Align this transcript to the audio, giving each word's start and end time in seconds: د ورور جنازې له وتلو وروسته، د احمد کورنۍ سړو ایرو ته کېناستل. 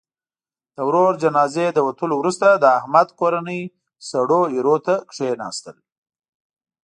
د 0.75 0.77
ورور 0.87 1.13
جنازې 1.23 1.65
له 1.75 1.81
وتلو 1.87 2.13
وروسته، 2.17 2.47
د 2.53 2.65
احمد 2.79 3.07
کورنۍ 3.19 3.61
سړو 4.09 4.41
ایرو 4.55 4.75
ته 4.85 4.95
کېناستل. 5.13 5.77